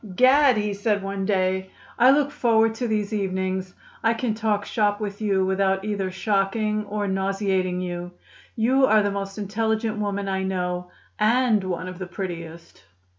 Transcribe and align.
"Gad!" 0.15 0.57
he 0.57 0.73
said 0.73 1.03
one 1.03 1.25
day. 1.27 1.69
"I 1.99 2.09
look 2.09 2.31
forward 2.31 2.73
to 2.73 2.87
these 2.87 3.13
evenings. 3.13 3.75
I 4.03 4.15
can 4.15 4.33
talk 4.33 4.65
shop 4.65 4.99
with 4.99 5.21
you 5.21 5.45
without 5.45 5.85
either 5.85 6.09
shocking 6.09 6.85
or 6.85 7.07
nauseating 7.07 7.81
you. 7.81 8.09
You 8.55 8.87
are 8.87 9.03
the 9.03 9.11
most 9.11 9.37
intelligent 9.37 9.99
woman 9.99 10.27
I 10.27 10.41
know 10.41 10.89
and 11.19 11.63
one 11.65 11.87
of 11.87 11.99
the 11.99 12.07
prettiest." 12.07 12.83